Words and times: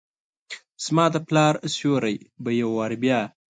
زما 0.85 1.05
دپلا 1.15 1.45
ر 1.53 1.55
سیوري 1.75 2.17
به 2.43 2.49
یووارې 2.61 2.97
بیا، 3.03 3.19